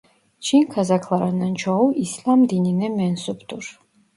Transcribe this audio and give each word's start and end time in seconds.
Çin 0.39 0.61
Kazaklarının 0.67 1.53
çoğu 1.55 1.93
İslam 1.93 2.49
dinine 2.49 2.89
mensuptur. 2.89 3.79